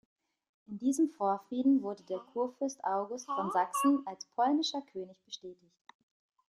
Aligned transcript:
In 0.65 0.79
diesem 0.79 1.11
Vorfrieden 1.11 1.83
wurde 1.83 2.01
der 2.01 2.17
Kurfürst 2.17 2.83
August 2.83 3.27
von 3.27 3.51
Sachsen 3.51 4.01
als 4.07 4.25
polnischer 4.25 4.81
König 4.81 5.15
bestätigt. 5.25 5.85